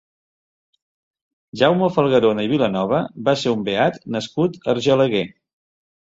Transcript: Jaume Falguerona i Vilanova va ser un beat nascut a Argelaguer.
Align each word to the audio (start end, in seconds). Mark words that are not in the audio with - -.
Jaume 1.61 1.89
Falguerona 1.97 2.45
i 2.47 2.49
Vilanova 2.55 3.03
va 3.29 3.37
ser 3.43 3.55
un 3.59 3.63
beat 3.69 4.01
nascut 4.19 4.59
a 4.65 4.75
Argelaguer. 4.77 5.25